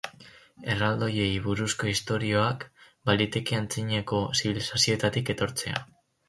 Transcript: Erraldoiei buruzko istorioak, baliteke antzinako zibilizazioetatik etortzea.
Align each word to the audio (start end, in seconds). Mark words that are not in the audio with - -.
Erraldoiei 0.75 1.27
buruzko 1.47 1.89
istorioak, 1.91 2.65
baliteke 3.11 3.59
antzinako 3.59 4.23
zibilizazioetatik 4.41 5.31
etortzea. 5.37 5.85